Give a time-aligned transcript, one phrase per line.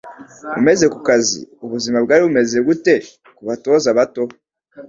[0.59, 2.93] Umaze kukazi, ubuzima bwari bumeze gute
[3.37, 4.23] kubatoza bato?